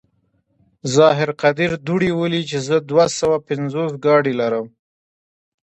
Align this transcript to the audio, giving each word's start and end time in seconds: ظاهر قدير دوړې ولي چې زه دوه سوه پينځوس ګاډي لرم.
ظاهر 0.95 1.29
قدير 1.41 1.71
دوړې 1.87 2.11
ولي 2.19 2.41
چې 2.49 2.57
زه 2.67 2.75
دوه 2.89 3.05
سوه 3.19 3.37
پينځوس 3.47 3.91
ګاډي 4.05 4.33
لرم. 4.41 4.67